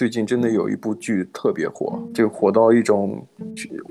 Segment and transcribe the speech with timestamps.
[0.00, 3.22] 最近真的有一部剧特别火，就火到一种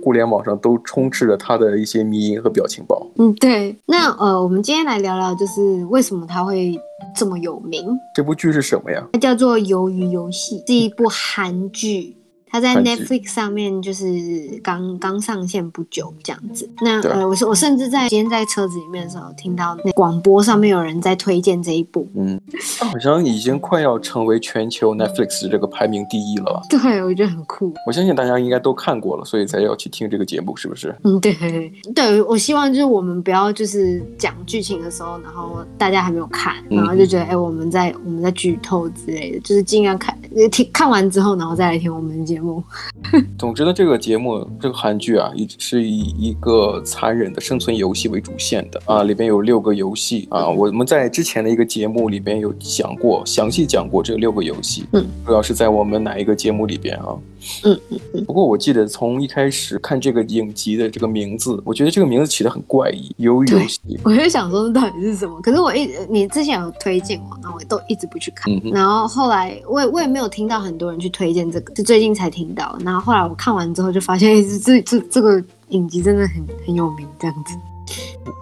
[0.01, 3.05] 互联网上都充斥着他的一些迷因和表情包。
[3.17, 3.75] 嗯，对。
[3.85, 6.75] 那呃，我们今天来聊聊，就是为什么他会
[7.15, 7.85] 这么有名？
[8.15, 9.07] 这部剧是什么呀？
[9.13, 12.15] 它叫做《鱿鱼游戏》，是一部韩剧。
[12.49, 16.69] 它在 Netflix 上面就是刚刚上线不久这样子。
[16.81, 22.07] 那呃，我我甚至在今天在车子里面的时候听到那广播上面有人在推荐这一部。
[22.15, 22.39] 嗯，
[22.79, 26.61] 好像已经快要成为全球 Netflix 这个排名第一了吧。
[26.69, 27.73] 对，我觉得很酷。
[27.85, 30.95] 我相信大家应该都看过了，所以才要去听这个节目，是不是？
[31.03, 40.17] 嗯，对对，我希望就是我们不要就是讲剧情的时候，然后大家还没有看，然后就觉得哎、嗯欸，我们在我们在剧透之类的，就是尽量看
[40.51, 42.63] 听看完之后，然后再来听我们的节目。
[43.37, 50.47] 总之呢，这个节目这个韩剧啊，一直是以一个残忍的生存游戏为主线的啊，里边有六个游戏啊。
[50.47, 54.85] 我们在之前的一个节目里边有讲过，详细讲过这六个游戏。
[54.93, 57.15] 嗯，主要是在我们哪一个节目里边啊？
[57.63, 58.25] 嗯嗯嗯。
[58.25, 63.79] 不过我记得从一开始看这个影集的这个名字，我觉得这个名字起得很怪异，鱿鱼游戏。
[64.03, 65.39] 我就想说到底是什么？
[65.41, 68.51] 可是我一你之前有推荐我，然后我都一直不去看。
[68.53, 72.77] 嗯、然后后来我也我也没有听到很多人去推荐这个，是最近才听到。
[72.83, 77.55] 然后后来我看完之后就发现，这这这个影集真的很很有名，这样子。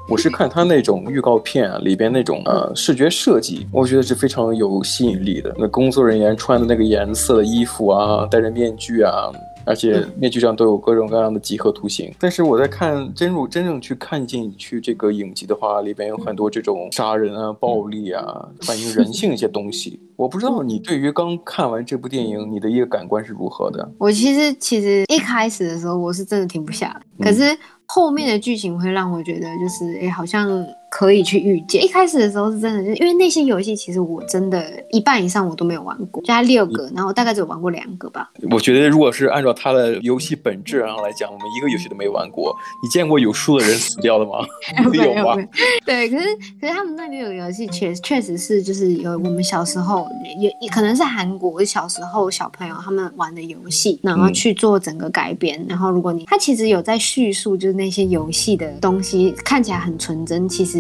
[0.09, 5.53] 我是看他那种预告片啊，里边那种呃视觉设计，我觉得是非常有吸引力的。
[5.57, 9.29] 那工作人员穿的那个颜色的衣服啊，戴着面具啊。
[9.65, 19.99] 而且面具上都有各种各样的几何图形，但是我在看真入真正去看进去这个影集的话，里边有很多这种杀人啊、暴力啊、反映人性一些东西。
[20.15, 23.91] 我不知道你对于刚看完这部电影，你的一个感官是如何的？
[23.97, 27.43] 我其实其实一开始的时候我是真的停不下来，可是
[27.87, 30.47] 后面的剧情会让我觉得就是哎，好像。
[30.89, 31.83] 可以去预见。
[31.83, 38.29] 一开始的时候是真的，就是因为那些游戏其实我真的一半以上我都没有玩过，加六个，然后大概只有玩过两个吧。
[38.51, 42.55] 我觉得如果是按照它的游戏本质上来讲，我们一个游戏都没玩过。
[42.81, 44.31] 你见过有输的人死掉的吗？
[44.89, 45.35] 没有吧？
[45.85, 46.25] 对，可是
[46.61, 50.07] 可是他们那边有游戏，确确实是就是有我们小时候
[50.39, 55.59] 也也可能是韩国小时候小朋友他们玩的游戏，然后去做整个改编。
[55.63, 60.76] 嗯、然后如果你他其实有在叙述，就是那些游戏的东西看起来很纯真，其实。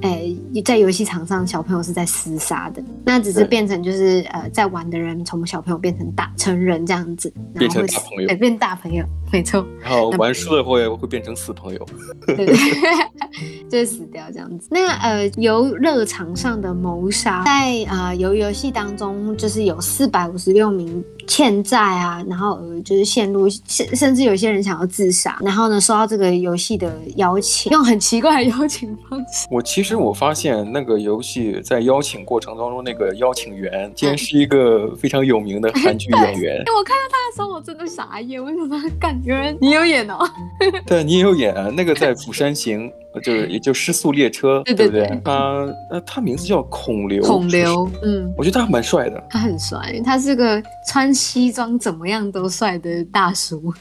[0.00, 0.34] 哎，
[0.64, 9.66] 在游戏场上，小朋友是在厮杀的，那只是变成就是呃，在玩的人从小朋友变成大成人这样子，变成大朋友，对，变大朋友，没错。
[9.82, 11.86] 然后玩输了会会变成死朋友，
[12.26, 12.56] 对对，
[13.68, 14.68] 就是死掉这样子。
[14.70, 21.04] 那呃，游乐场上的谋杀，在呃游游戏当中，就是有四百五十六名。
[21.28, 29.35] 欠债啊，然后呃，就是陷入甚甚至有些人想要自杀，然后呢，收到这个游戏的邀请，用很奇怪的邀请方式。
[29.50, 36.62] 我其实我发现那个游戏在邀请过程当中，那个邀请员竟然是一个非常有名的韩剧演员。
[36.76, 39.20] 我看到他的时候，我真的傻眼，为什么他干？
[39.24, 40.18] 原来你有演哦？
[40.86, 42.88] 对，你也有演那个在《釜山行》。
[43.22, 45.20] 就是也就失速列车，对，对，对，对不对？
[45.24, 47.22] 他呃，他名字叫孔刘。
[47.22, 49.24] 孔刘，嗯，我觉得他蛮帅的。
[49.30, 53.72] 他很帅，他是个穿西装怎么样都帅的大叔。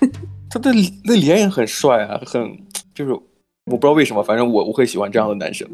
[0.50, 0.72] 他的
[1.04, 2.50] 那脸也很帅啊，很
[2.94, 3.12] 就是
[3.66, 5.68] 我不知道为什么，反正我我会喜欢这样的男生。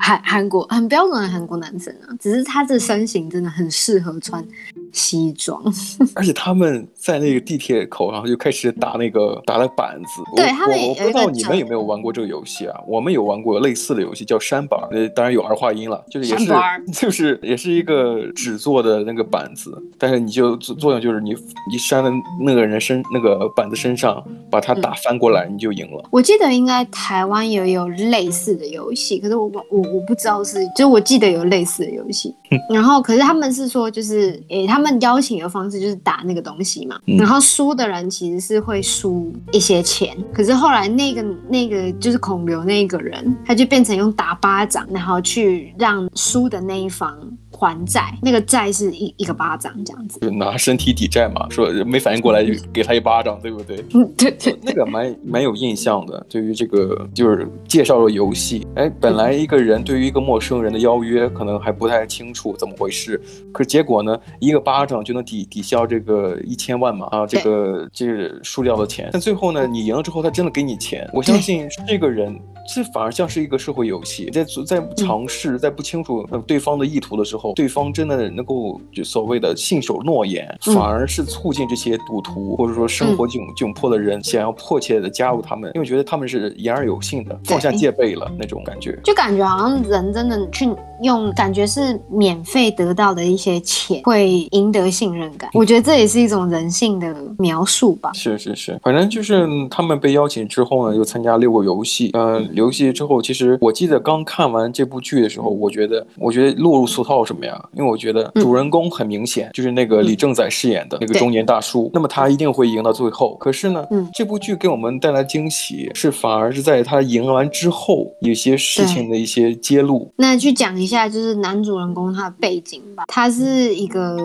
[0.00, 4.44] 韩韩国很标准的韩国男生啊，只是他这身形真的很适合穿。
[4.94, 5.62] 西装，
[6.14, 10.22] 而且他们在那个地铁口然后就开始打那个 打了板子。
[10.36, 12.80] 对他们，我不知道你们有没有玩过这个游戏啊？
[12.86, 16.52] 我们有玩过类似的游戏，叫山板，呃，当然有儿化音了，就是也是
[16.92, 21.34] 就是也是一个纸做的那个板子，但是你就作作用就是你
[21.70, 26.04] 你扇在那个人身那个板子身上，把它打翻过来，嗯、你就赢了。
[26.10, 32.34] 我记得应该台湾也有类似的游戏，可是我我我不知道是，就我记得有类似的游戏，
[32.70, 34.84] 然后可是他们是说就是诶他们。
[34.84, 40.14] 他们邀请的方式就是打那个东西嘛，嗯、然后输的人其实是会输一些钱。
[40.30, 47.16] 可是后来那个那个就是孔刘那个人，他就变成用打巴掌，然后去让输的那一方。
[47.56, 51.48] 还债，那个债是一一个巴掌这样子，就拿身体抵债嘛。
[51.48, 53.76] 说没反应过来就给他一巴掌，对不对？
[53.94, 56.26] 嗯，对对，那个蛮蛮有印象的。
[56.28, 63.20] 对于这个就是介绍了游戏，哎，本来一个人对于一个陌生人的邀约可能还不太清楚怎么回事，
[63.52, 69.08] 可是结果呢，一个巴掌就能抵抵消这个一千万嘛啊，这个这个输掉的钱。
[69.12, 71.08] 但最后呢，你赢了之后，他真的给你钱。
[71.12, 72.38] 我相信这个人。
[72.66, 90.66] 这反而像是一个社会游戏，在在尝试，在不清楚对方的意图的时候，对方真的能够就所谓的信守诺言，反而是促进这些赌徒或者说生活窘窘迫的人想要迫切的加入他们，因为觉得他们是言而有信的，放下戒备了那种感觉，就感觉好像人真的去
[91.04, 95.48] 用感觉是免费得到的一些钱，会赢得信任感。
[95.54, 98.10] 我觉得这也是一种人性的描述吧。
[98.14, 102.10] 是是是，反正就是他们被邀请之后呢，又参加六个游戏。
[102.14, 107.62] 呃，游戏之后，其实我记得刚看完这部剧的时候，我觉得我觉得落入俗套什么呀？
[107.74, 113.36] 因为我觉得主人公很明显、嗯、就是那个李正宰饰演的那个中年大叔，那么他一定会赢到最后。
[113.36, 120.10] 可是呢，嗯，这部剧给我们带来惊喜是反而是在他赢完之后，有些事情的一些揭露。
[120.16, 123.04] 那去讲一下，就是男主人公他的背景吧。
[123.08, 124.16] 他是一个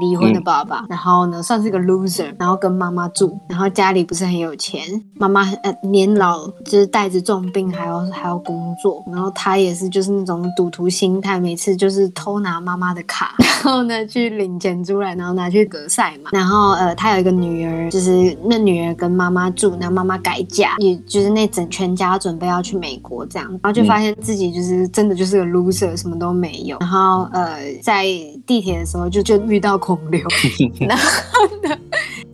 [0.00, 4.80] 离婚的爸爸，嗯、然后呢算是个 loser，然后跟妈妈住，然后家里不是很有钱，
[5.14, 16.30] 妈妈呃年老，就是带着重病，还要还要工作，然后他也是就是那种赌徒心态，每次就是偷拿妈妈的卡， 然后呢去领钱出来，然后拿去格赛嘛。
[16.32, 26.76] 然后呃他有一个女儿，就是那女儿跟妈妈住，然后妈妈改嫁，也就是那整全家准备要去美国这样，然后就发现自己就是真的就是个 loser，什么都没有。
[26.80, 28.04] 然后呃在
[28.46, 30.20] 地铁的时候就就遇到孔刘，
[30.86, 31.78] 然后呢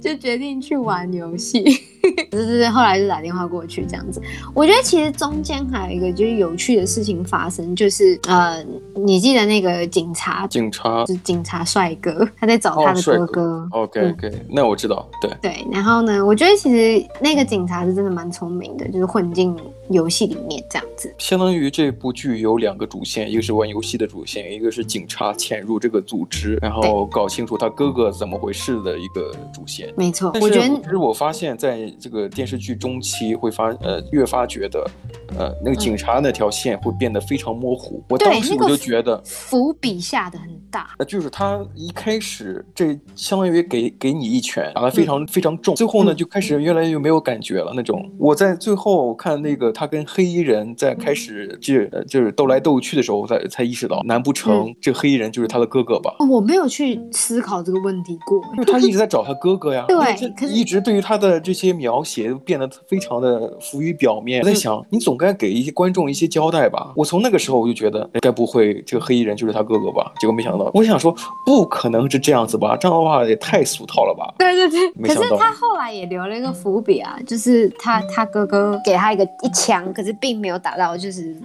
[0.01, 1.63] 就决定去玩游戏。
[2.31, 4.23] 就是后来就打电话过去这样子，
[4.55, 13.43] 我觉得其实中间还有一个就是有趣的事情发生，就是呃，你记得那个警察，警察就是警察帅哥，他在找他的哥哥。
[13.73, 15.67] 哦、OK OK，、嗯、那我知道，对对。
[15.71, 19.55] 然后呢，我觉得其实那个警察是真的蛮聪明的，就是混进
[19.91, 21.15] 游戏里面这样子。
[21.19, 29.93] 相当于这部剧有两个主线，一个是玩游戏的主线，一个是警察潜入这个组织，然后搞清楚他哥哥怎么回事的一个主线。
[29.97, 31.79] 没错，我觉得其实我发现在。
[32.01, 34.89] 这个电视剧中期会发呃越发觉得，
[35.37, 37.97] 呃那个警察那条线会变得非常模糊。
[37.99, 40.91] 嗯、我当时我就觉得伏笔下的很大。
[40.99, 48.11] 那，就是他一开始这相当于给给你一拳打得非常、嗯、非常重，最后呢就开始越来越没有感觉了那种。
[48.19, 56.15] 我在最后看那个他跟黑衣人在开始就就是斗来斗去的时候，才才意识到，难不成这黑衣人就是他的哥哥吧？
[56.19, 59.85] 哦，我没有去思考这个问题过，因为他一直在找他哥哥呀。
[59.89, 64.41] 对，可是一直对于他的这些描写变得非常的浮于表面。
[64.41, 66.93] 我在想，你总该给一些观众一些交代吧。
[66.97, 70.13] 我从那个时候我就觉得，该不会这个黑衣人就是他哥哥吧？
[70.21, 72.77] 结果没想到，我想说，不可能是这样子吧？
[72.81, 74.33] 这样的话也太俗套了吧？
[74.39, 75.15] 对对对。
[75.15, 81.37] 可是他后来也留了一个伏笔啊，就是他他哥哥给他一个一枪，可是并没有打到，就是。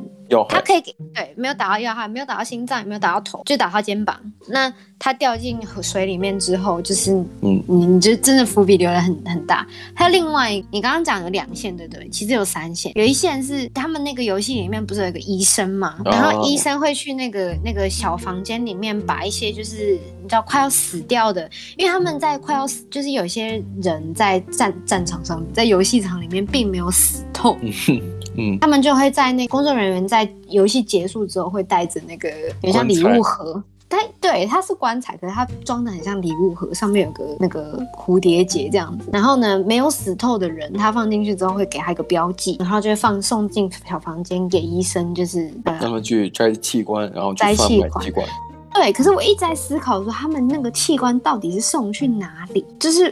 [0.50, 4.20] 他可以给对，没有打到要害，没有打到心脏，也没有打到头，就打到肩膀。
[4.48, 9.68] 那他掉进水里面之后，就是嗯，你你就真的伏笔留得很很大。
[9.94, 12.08] 还有另外，你刚刚讲有两线，对不对？
[12.10, 15.98] 其实有三线，有一线是他们那个游戏里面不是有一个医生嘛？
[16.06, 27.58] 然后医生会去那个那个小房间里面把一些就是你知道快要死掉的，因为他们在快要死，就是有些人在战战场上，在游戏场里面并没有死透。
[28.38, 32.30] 嗯，他们就会在那工作人员在游戏结束之后会带着那个
[32.62, 39.10] 有点像礼物盒，它对，它是棺材，可是它装的很像礼物盒，上面有个那个蝴蝶结这样子。
[39.14, 48.28] 然后呢，没有死透的人，他放进去之后会给他一个标记，然后就会放送进小房间给医生，就是让他们去摘器官，然后去贩卖器官。
[48.74, 52.66] 对，可是我一直在思考说，他们那个器官到底是送去哪里？
[52.80, 53.04] 就是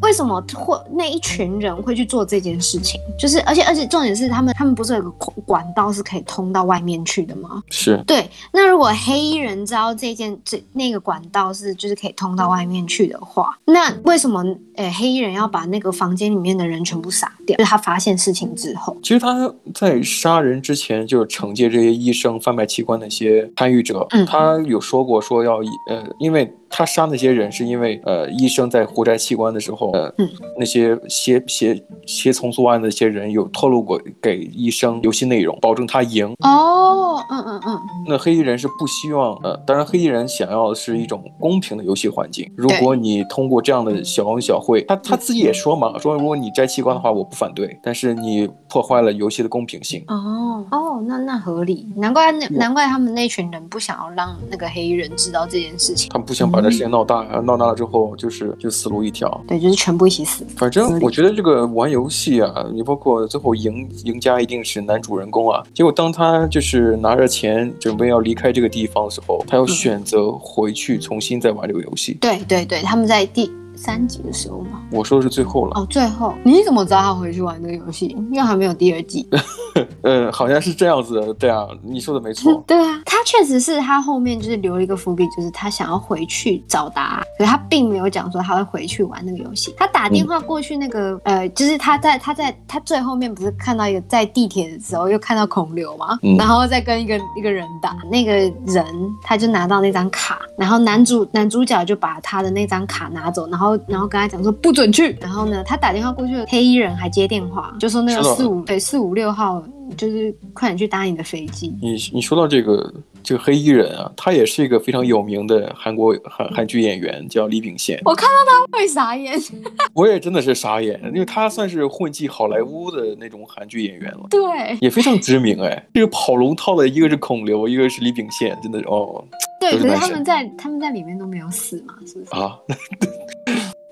[0.00, 3.00] 为什么会那一群人会去做这件事情？
[3.18, 5.10] 就是而且而且重点是，他们他们不是有个
[5.44, 7.62] 管道是可以通到外面去的吗？
[7.68, 8.02] 是。
[8.06, 14.44] 对，那如果黑衣人知道这件这那个管道是就是可以通到外面去的话，那为什么
[14.76, 17.56] 诶黑衣人要把那个房间里面的人全部杀掉？
[17.56, 24.80] 就是他发现事情之后，其实他在杀人之前就是惩戒这些医生贩卖器官那些参与者，嗯，他有。
[24.92, 36.34] 说过说要呃，因为他杀那些人是因为呃，医生在活摘器官的时候，呃，嗯、那些协协协从作案的那些人有透露过给医生游戏内容，保证他赢。
[36.40, 37.80] 哦，嗯嗯嗯。
[38.06, 42.50] 那黑衣人是不希望呃，当然黑衣人想要的是一种公平的游戏环境。
[42.56, 50.04] 如果你通过这样的小恩小惠，他他自己也说嘛，说如果你摘器官的话，我不反对，但是你破坏了游戏的公平性。
[50.08, 54.82] 哦哦，那那合理，难怪那难怪他们那群人不想要让那个黑。
[54.82, 59.42] 衣人知道这件事情，他们不想把这事情闹大，嗯、闹大了之后就是就死路一条。
[59.46, 60.44] 对，就是全部一起死。
[60.56, 65.62] 反正我觉得这个玩游戏啊，你包括最后赢赢家一定是男主人公啊。
[65.74, 72.16] 结果当他就是拿着钱准备要离开这个地方的时候，他要选择回去重新再玩这个游戏。
[72.20, 73.50] 对对对，他们在第。
[73.82, 74.80] 三集的时候吗？
[74.92, 75.72] 我说的是最后了。
[75.80, 78.06] 哦，最后你怎么知道他回去玩这个游戏？
[78.30, 79.28] 因为还没有第二季。
[80.02, 81.34] 呃，好像是这样子的。
[81.34, 82.62] 对啊，你说的没错。
[82.66, 89.74] 对啊，他确实是他后面就是留了一个伏笔，就是他想要回去找答案，可是他并没有讲说他会回去玩那个游戏。
[89.76, 96.18] 他打电话过去那个，嗯、呃，就是他在他在他最后面不是看到一个在地铁的时候又看到孔刘吗？
[96.22, 98.84] 嗯、然后再跟一个一个人打，那个人
[99.22, 105.16] 他就拿到那张卡，然后男主男主角就把他的那张卡拿走，然后然后跟他讲说不准去。
[105.20, 109.62] 然后呢，他打电话过去，黑衣人还接电话，就说那个四五对四五六号。
[109.94, 111.68] 就是快点去搭你的飞机。
[111.82, 118.00] 你你说到这个这个黑衣人啊，他也是一个非常有名的韩国韩韩剧演员，叫李秉宪。
[118.06, 118.36] 我看到
[118.70, 119.38] 他会傻眼，
[119.92, 124.26] 我也真的是傻眼，因为他算是混迹好莱坞的那种韩剧演员了。
[124.30, 125.86] 对，也非常知名哎。
[125.92, 129.22] 这个跑龙套的一个是孔刘，一个是李秉宪，真的是哦。
[129.60, 132.56] 对，可是他们在他们在里面都没有死嘛，是不是啊？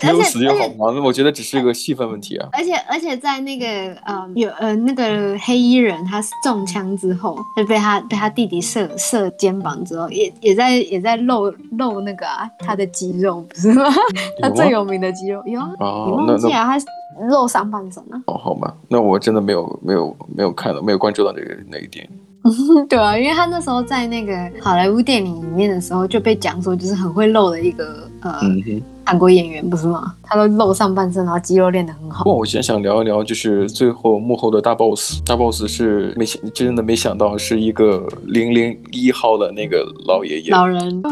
[0.02, 2.48] 没有死就好嘛，那我觉得只是一个戏份问题啊。
[2.52, 3.66] 而且而且在那个
[4.04, 13.84] 呃有呃那个黑衣人他中枪之后，就被他被他弟弟射射肩膀之后，也也在也在露露那个啊他的肌肉不是吗？
[14.40, 15.70] 他最有名的肌肉有啊，
[16.06, 16.64] 你忘记啊？
[16.64, 18.22] 他露上半身啊。
[18.26, 22.08] 哦，好吧，那我真的没有没有没有看到没有关注到那个那一点。
[22.88, 28.38] 对啊，因为他那时候在那个好莱坞电影里面的时候就被讲说就是很会露的一个呃。
[28.42, 30.14] 嗯韩国演员不是吗？
[30.22, 32.24] 他都露上半身，然后肌肉练得很好。
[32.24, 40.52] 不过我现在想聊一聊，就是最后幕后的大 boss，大 boss 是没想，真的没想到是一个零零一号的那个老爷爷。
[40.52, 41.10] 老人对，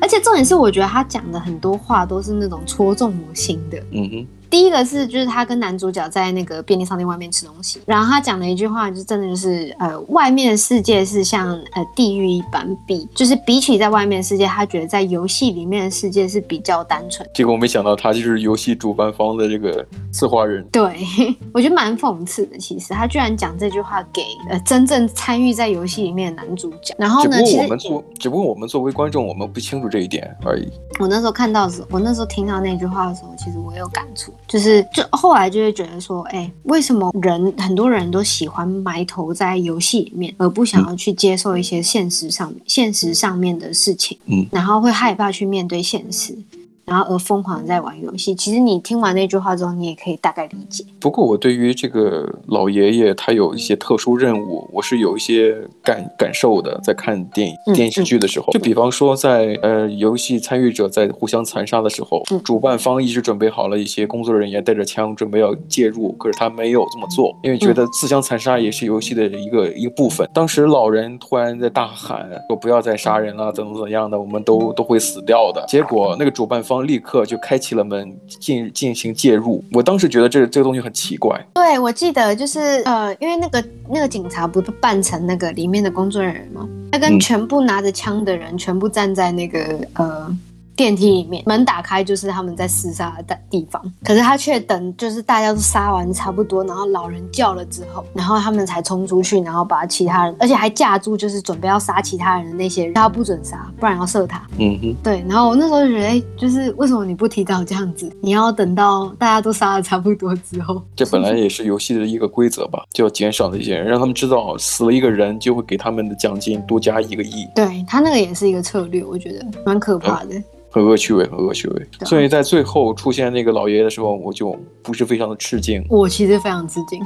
[0.00, 3.78] 而且重点是，我觉得他讲的很多话都是那种戳中我心的。
[3.92, 4.26] 嗯哼。
[4.52, 17.28] 第一个是，就是他跟男主角在那个便利商店外面吃东西，然后他讲了一句话，就真的就是，呃，外面的世界是像呃地狱一般，比就是比起在外面的世界，他觉得在游戏里面的世界是比较单纯。
[17.34, 20.64] 结果我没想到他就是游戏主办方的这个策划人。
[20.70, 20.96] 对，
[21.52, 22.56] 我觉得蛮讽刺的。
[22.56, 26.94] 其实他居然讲这句话给呃真正参与在游戏里面的男主角。
[26.96, 30.68] 然后呢，只不过我们作，只不过我们作为观众，我们不清楚这一点而已。
[31.00, 34.32] 我那时候看到的时候，我那时候听到那句话的时候，其实我有感触。
[34.46, 44.18] 就是，就后来就会觉得说，哎、欸，为什么人很多人都喜欢埋头在游戏里面，而不想要去接受一些现实上面、现实上面的事情？
[44.26, 46.36] 嗯，然后会害怕去面对现实。
[46.84, 50.84] 然后而疯狂在玩游戏，其实你听完那句话之后，你也可以大概理解。
[51.00, 56.80] 不过我对于这个老爷爷他有一些特殊任务，我是有一些感感受的。
[56.82, 70.28] 在看电影、电视剧的时候，就比方说在呃游戏参与者在互相残杀的时候，嗯、主办方一直准备好了一些工作人员带着枪准备要介入，可是他没有这么做，因为觉得自相残杀也是游戏的一个、嗯、一个部分。
[70.34, 76.71] 当时老人突然在大喊说：“不要再杀人了，怎么怎么样的，我们都都会死掉的。”结果那个主办方。
[76.80, 81.38] 立刻就开启了门进进行介入，我当时觉得这这个东西很奇怪。
[81.52, 86.66] 对，我记得就是呃，因为那个那个警察不是扮成那个里面的工作人员吗？
[86.90, 90.34] 他跟全部拿着枪的人全部站在那个呃。
[90.74, 104.42] 电梯里面门打开，就是他们在厮杀的地方，可是他却等，就是大家都杀完差不多，然后老人叫了之后，然后他们才冲出去，然后把其他人，而且还架住，就是准备要杀其他人的那些人，他不准杀，不然要射他。
[104.58, 105.24] 嗯哼，对。
[105.28, 108.10] 然后我那时候就觉得，哎，就是为什么你不提早这样子？
[108.20, 110.82] 你要等到大家都杀的差不多之后。
[110.96, 117.46] 这本来也是游戏的一个规则吧，就要减少那些人，让他们知道死了一个人就会给他们的奖金多加一个亿。
[117.54, 120.34] 对，他那个也是一个策略，我觉得蛮可怕的。
[120.34, 121.86] 嗯很恶趣味，很恶趣味。
[122.06, 125.84] 所以在最后出现那个老爷爷的时候，我就不是非常的吃惊。
[125.90, 126.98] 我其实非常吃惊。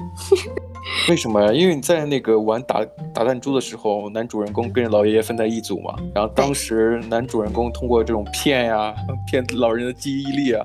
[1.10, 1.52] 为什么呀？
[1.52, 5.96] 因为你在那个玩打打弹珠的时候，男主人公跟着老爷爷分在一组嘛。
[6.14, 8.94] 然后当时男主人公通过这种骗呀，
[9.28, 10.64] 骗老人的记忆力啊，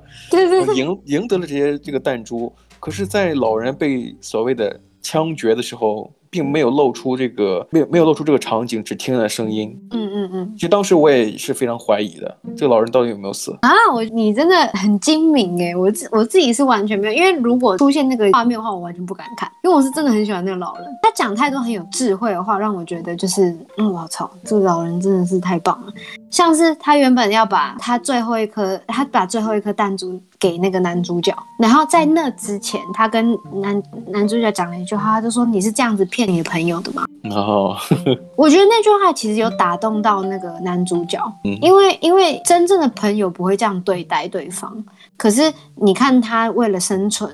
[0.75, 2.53] 赢赢得了这些这个弹珠。
[2.79, 6.11] 可是，在老人被所谓的枪决的时候。
[6.31, 9.77] 并没有露出这个，没有没有露出这个场景，只听了声音。
[9.91, 10.53] 嗯嗯嗯。
[10.55, 13.69] 其实当时我也是非常怀疑的，这个老人到底有没有死啊？
[13.93, 25.91] 我你真的很精明哎，我自我自己是完全没有，因为如果出现那个画面的话，我完全不敢看，因为我是真的很喜欢那个老人，他讲太多很有智慧的话，让我觉得就是，嗯，我操，这个老人真的是太棒了。
[26.31, 37.75] 像是他原本要把他最后一颗，他把最后一颗弹珠给那个男主角，然后在那之前，他跟男男主角讲了一句话，他就说：“你是这样子骗你的朋友的吗？”然后，
[38.35, 44.83] 我觉得那句话其实有打动到那个男主角，因为因为真正的朋友不会这样对待对方。
[45.17, 47.29] 可是你看他为了生存，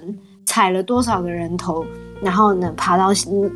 [0.45, 1.85] 踩了多少个人头。
[2.19, 3.09] 然后呢，爬到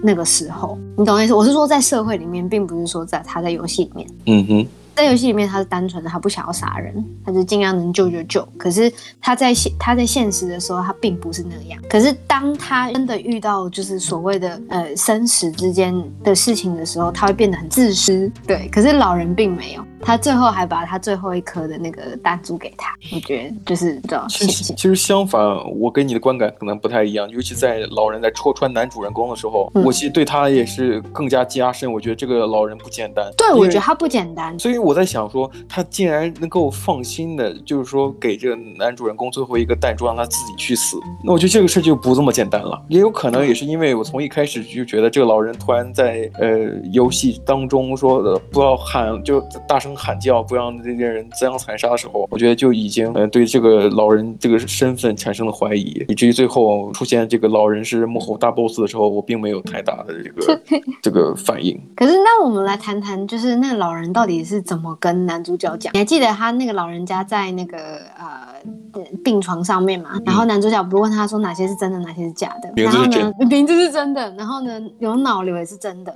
[0.03, 1.33] 那个时候，你懂我意思？
[1.33, 4.07] 我是说，在社会里面，并不是说在他在游戏里面。
[4.27, 4.67] 嗯哼。
[4.95, 8.47] 在游戏里面他是单纯的，他不想要杀人，他就尽量能救就救。
[8.57, 11.81] 可是他在现他在现实的时候，他并不是那样。
[11.89, 15.93] 可是当他真的遇到就是所谓的呃生死之间
[16.23, 18.31] 的事情的时候，他会变得很自私。
[18.45, 19.85] 对，可是老人并没有。
[20.01, 24.27] 他最后还把他最后一颗的那个弹珠给他，我觉得就是这样。
[24.27, 25.41] 其实其实相反，
[25.79, 27.29] 我跟你的观感可能不太一样。
[27.29, 31.91] 尤其在老人在戳穿男主人公的时候，嗯、我其实对他也是更加加深。
[31.91, 33.31] 我觉得这个老人不简单。
[33.37, 34.57] 对，我觉得他不简单。
[34.57, 40.97] 所以我在想说，他竟然能够放心的，就是说给这个男主人公最后一个弹珠，让他自己去死。
[41.23, 42.81] 那我觉得这个事就不这么简单了。
[42.89, 46.49] 也有可能也是因为我从一开始就觉得这个老人突然在呃
[46.91, 49.90] 游戏当中说的不要喊，就大声。
[49.95, 60.61] 喊叫不让这些人自相残杀的时候，我觉得就已经呃对这个老人这个身份产生了怀疑，以至于最后出现这个老人是幕后大 boss 的时候，我并没有太大的这个
[61.01, 61.79] 这个反应。
[61.95, 65.93] 可是那我们来谈谈，就是那个老人到底是怎么跟男主角讲？
[65.93, 67.77] 你还记得他那个老人家在那个
[68.17, 70.19] 呃病床上面嘛？
[70.25, 72.71] 然后男主角不问他说哪些是真的，哪些是假的？
[72.75, 76.13] 名字是真，名字是真的，然后呢，有脑瘤也是真的。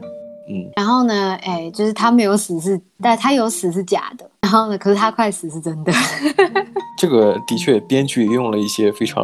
[0.50, 4.30] 嗯，然后呢，哎，就是他没有死是，但他有死是假的。
[4.42, 5.92] 然后呢，可是他快死是真的。
[6.98, 9.24] 这个的确，编剧用了一些非常，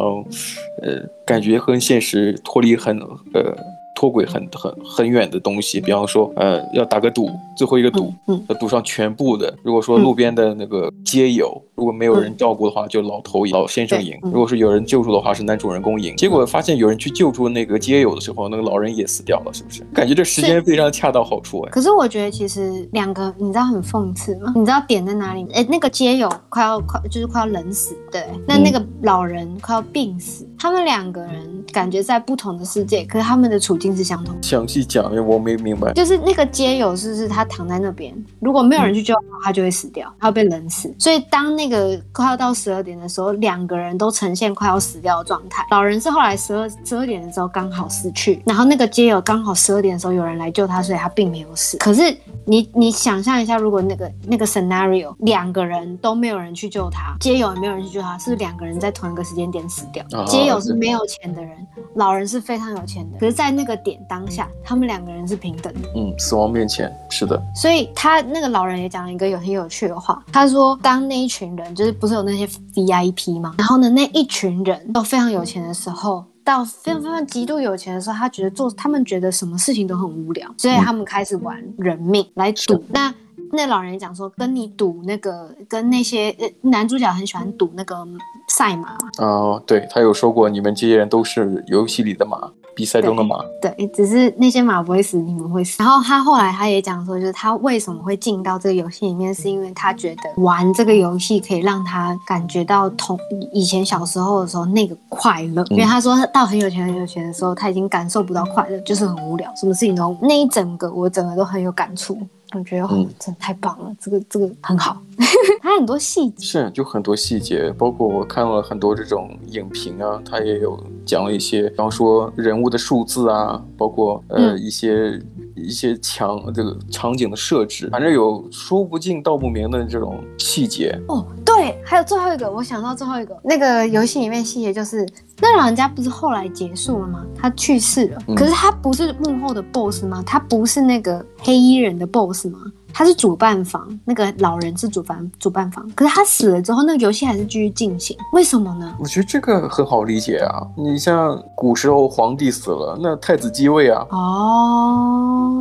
[0.82, 2.98] 呃，感觉和现实脱离很，
[3.34, 3.56] 呃。
[3.94, 9.54] 脱轨很很很远的东西，比方说，呃，要打个赌，最后一个赌，嗯，要赌上全部的。
[9.62, 16.14] 如果说路边的那个街友，如果没有人照顾的话，就老头老先生赢；如果是有人救助的话，是男主人公赢。
[16.16, 19.82] 结果发现有人去救助那个街友的时候，那个老人也死掉了，是不是？
[19.92, 21.70] 感觉这时间非常恰到好处哎。
[21.70, 24.52] 可是我觉得其实两个，你知道很讽刺吗？
[24.54, 25.46] 你知道点在哪里？
[25.52, 33.92] 哎，那个街友快要快就是快要冷死，对，那那个老人快要病死，他们两个人感觉在不同的世界，可是他们的处境。
[33.94, 34.34] 是相同。
[34.42, 35.92] 详细讲，因为我没明白。
[35.92, 38.14] 就是那个街友，是不是他躺在那边？
[38.40, 40.92] 如果没有人去救他，他就会死掉，他会被冷死。
[40.98, 41.71] 所以当那个
[42.12, 45.66] 快要到十二点的时候，两个人都呈现快要死掉的状态。
[45.70, 51.76] 老人是后来十二十二点的时候刚好死去，然后那个街友刚好十二点的时候有人来救他，所以他并没有死。
[51.78, 52.02] 可是
[52.44, 60.04] 你你想象一下，如果那个那个 scenario 两个人都没有人去救他，街友也没有人去救他，是两个人在同一个时间点死掉？
[60.12, 61.56] 哦、街友是没有钱的人，
[61.94, 63.18] 老人是非常有钱的。
[63.18, 65.88] 可是，在那个点当下，他们两个人是平等的。
[65.94, 67.40] 嗯，死亡面前是的。
[67.54, 73.54] 所以他那个老人也讲了一个有很有趣的话，他说，当那一群人就是不是有那些 VIP 吗？
[73.58, 82.74] 然后呢，那一群人都非常有钱的时候，到非常非常极度有钱的时候，他觉得做他们觉得什么事情都很无聊，所以他们开始玩人命来赌。
[82.74, 83.14] 嗯、那
[83.52, 88.06] 那老人讲说，跟你赌那个，跟那些男主角很喜欢赌那个
[88.48, 88.96] 赛马。
[89.18, 92.50] 哦，对，他有说过，你们这些人都是游戏里的马。
[92.74, 95.82] 比赛中的马对，对，只是那些马不会死，你们会死。
[95.82, 103.18] 然后他后来他也讲说，就是他为什么会进到这个游戏里面，是因为他觉得玩这个游戏可以让他感觉到同
[103.52, 105.64] 以前小时候的时候那个快乐。
[105.70, 112.18] 因为他说到很有钱很有钱的时候，他已经感受不到快乐，就是很无聊，什么事情都 那一整个我整个都很有感触。
[112.58, 115.00] 我觉得哦，真的太棒了，这个这个很好，
[115.62, 125.20] 它很多细节是，就很多细节，包括我看了很多这种影评啊，它也有讲了一些，比方说人物的数字啊，包括呃一些。
[125.54, 131.24] 一些墙这个场景的设置，反正有说不尽道不明的这种细节哦。
[131.62, 135.06] 对，还有最后一个，我想到最后一个那个游戏里面细节就是，
[135.40, 137.24] 那老人家不是后来结束了吗？
[137.38, 140.20] 他去世了，嗯、可是他不是幕后的 boss 吗？
[140.26, 142.58] 他不是那个黑衣人的 boss 吗？
[142.92, 148.96] 他是主办方，那个老人是主办主办方，可是他死了之后，那个游戏还是继续进行，为什么呢？
[148.98, 154.04] 我觉得这个很好理解啊，你像古时候皇帝死了，那太子继位啊。
[154.10, 155.52] 哦，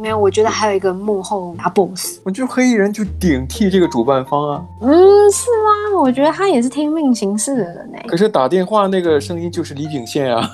[0.00, 2.18] 没有，我觉得还有一个幕后大 boss。
[2.24, 4.64] 我觉得黑衣人就顶替这个主办方啊。
[4.80, 4.90] 嗯，
[5.30, 6.00] 是吗？
[6.00, 7.98] 我觉得他也是听命行事的人呢。
[8.06, 10.50] 可是打电话那个声音就是李秉宪啊。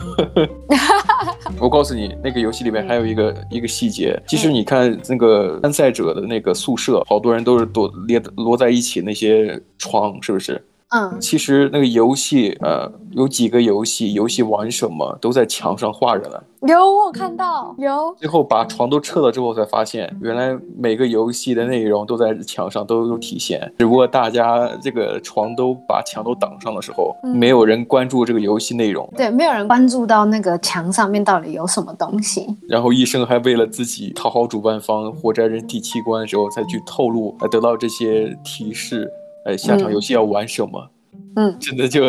[1.60, 10.62] 我告诉你，那个游戏里面还有一个、嗯、一个细节，其实你看那个参赛者的那个宿舍，好多人都是躲列摞在一起，那些床是不是？
[10.90, 16.40] 嗯，其实那个游戏，呃，有几个游戏，游戏玩什么都在墙上画着呢。
[16.68, 18.14] 有，我看到有。
[18.18, 23.72] 最后把床都撤了之后，才发现原来每个游戏的内容都在墙上都有体现。
[23.78, 29.08] 只不过大家这个床都把墙都挡上的时候，嗯、没有人关注这个游戏内容。
[29.16, 32.46] 对，没有人关注到那个墙上面到底有什么东西。
[32.68, 39.10] 然后医生还为了自己讨好主办方，活摘人第七关的时候才去透露，来得到这些提示。
[39.44, 40.90] 哎，下场游戏要玩什么？
[41.37, 42.02] 嗯， 真的就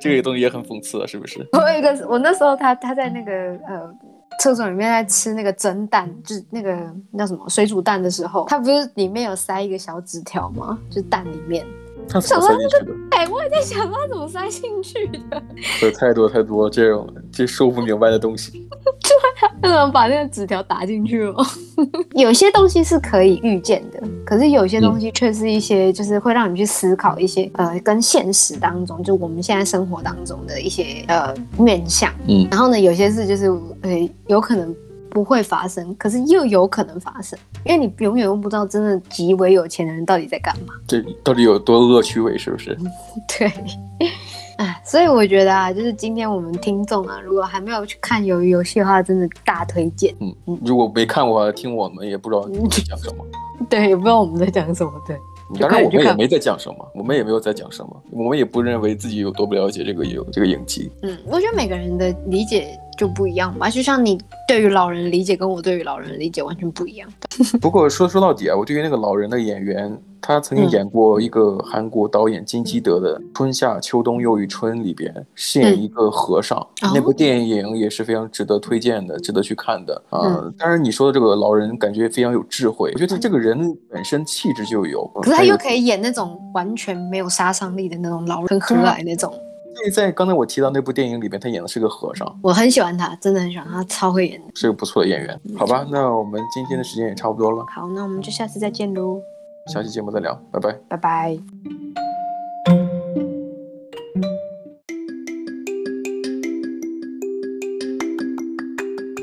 [0.00, 1.46] 这个东西也很讽刺了，是不是？
[1.52, 3.32] 我有一个，我那时候他他在那个
[3.66, 3.94] 呃
[4.40, 6.76] 厕所里面在吃那个蒸蛋，就是那个
[7.18, 10.78] 叫什么水煮蛋的时候，他不是里面有塞一个小纸条吗？
[10.90, 11.64] 就是蛋里面。
[12.08, 12.92] 他怎么塞进去的？
[13.10, 15.42] 哎，我也在想他怎么塞进去的。
[15.82, 18.68] 有太多太多这种这说不明白的东西。
[19.60, 21.34] 对怎么把那个纸条打进去了？
[22.14, 32.12] 有些东西是可以预见的，可是有些东西却是一些，就是会让你去思考一些，呃，跟现实当中，就我们现在生活当中的一些呃面向。
[32.28, 33.46] 嗯，然后呢，有些事就是
[33.82, 34.74] 呃有可能。
[35.16, 42.76] 不会发生，可是又有可能发生，因为你永远都不知道真的极为有钱的人到底在干嘛，这到底有多恶趣味，是不是？
[43.26, 43.50] 对，
[44.58, 50.14] 哎， 所以我觉得啊，就是今天我们听众啊，如果还没有去看鱿鱼游戏的话，真的大推荐。
[50.20, 53.24] 嗯，如果没看过，听我们也不知道在讲什么。
[53.70, 54.92] 对，也不知道我们在讲什么。
[55.06, 55.16] 对。
[55.60, 60.90] 当然，我们也没在讲什么，我们也没有在讲什么，我们也不认为自己有多不了解这个有这个影集。
[61.02, 67.08] 嗯，我觉得每个人的理解就不一样吧，就像你对于老人的理解跟我对于老人的理解完全不一样。
[67.60, 69.96] 不过说说到底啊，我对于那个老人的演员。
[70.18, 80.18] 他曾经演过一个韩国导演金基德的《春夏秋冬又一春》里边饰演一个和尚，嗯、那部电影也是非常值得推荐的，哦、值得去看的啊。
[80.18, 85.06] 呃、当然，你说的这个老人感觉非常有智慧，我觉得他这个人本身气质就有。
[85.14, 89.32] 可是他又可以演那种完全没有杀伤力的那种老人，很和蔼那种。
[89.76, 95.38] 所以在刚才我提到那部电影里边，他演的是个和尚，我很喜欢他，真的很喜欢他，超会演的，是个不错的演员。
[95.56, 97.64] 好吧，那我们今天的时间也差不多了。
[97.68, 99.20] 好，那我们就下次再见喽。
[99.66, 101.38] 下期节目再聊，拜拜，拜拜。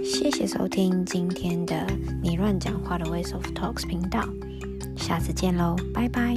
[0.03, 1.75] 谢谢收听今天的
[2.21, 4.21] 你乱讲话的 Ways of Talks 频道，
[4.95, 6.35] 下次见喽，拜拜。